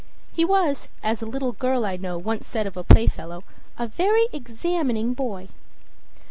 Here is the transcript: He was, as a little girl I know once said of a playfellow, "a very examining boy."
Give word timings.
He 0.33 0.43
was, 0.43 0.87
as 1.03 1.21
a 1.21 1.27
little 1.27 1.51
girl 1.51 1.85
I 1.85 1.95
know 1.95 2.17
once 2.17 2.47
said 2.47 2.65
of 2.65 2.75
a 2.75 2.83
playfellow, 2.83 3.43
"a 3.77 3.85
very 3.85 4.25
examining 4.33 5.13
boy." 5.13 5.49